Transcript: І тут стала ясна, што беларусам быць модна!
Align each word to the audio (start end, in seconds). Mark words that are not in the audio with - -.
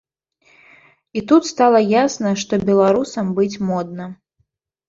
І 1.19 1.23
тут 1.31 1.43
стала 1.51 1.81
ясна, 1.89 2.31
што 2.45 2.61
беларусам 2.71 3.25
быць 3.37 3.61
модна! 3.69 4.13